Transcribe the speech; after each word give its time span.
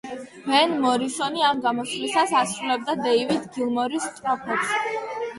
ვენ 0.51 0.71
მორისონი 0.85 1.43
ამ 1.49 1.59
გამოსვლისას 1.65 2.33
ასრულებდა 2.39 2.95
დეივიდ 3.01 3.45
გილმორის 3.59 4.09
სტროფებს. 4.15 4.73